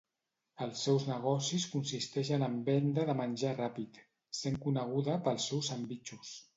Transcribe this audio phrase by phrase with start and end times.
[0.65, 4.03] Els seus negocis consisteixen en venda de menjar ràpid,
[4.43, 6.39] sent coneguda pels seus sandvitxos.